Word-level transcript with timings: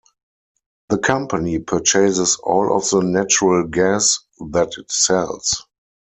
The 0.89 0.97
company 0.97 1.59
purchases 1.59 2.37
all 2.37 2.75
of 2.75 2.89
the 2.89 3.01
natural 3.01 3.67
gas 3.67 4.17
that 4.49 4.71
it 4.79 4.91
sells. 4.91 5.67